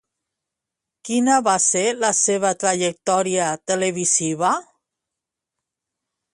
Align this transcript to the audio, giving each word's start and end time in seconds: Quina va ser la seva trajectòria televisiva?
Quina 1.09 1.35
va 1.47 1.53
ser 1.65 1.83
la 2.05 2.11
seva 2.21 2.51
trajectòria 2.65 3.53
televisiva? 3.73 4.53